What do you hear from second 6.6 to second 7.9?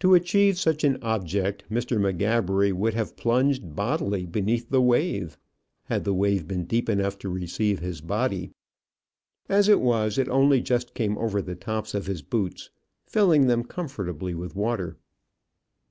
deep enough to receive